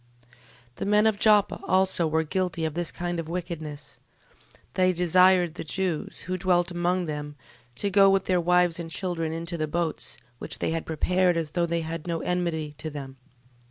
[0.21, 0.27] 12:3.
[0.77, 3.99] The men of Joppe also were guilty of this kind of wickedness:
[4.73, 7.35] they desired the Jews, who dwelt among them,
[7.75, 11.51] to go with their wives and children into the boats, which they had prepared, as
[11.51, 13.17] though they had no enmity to them.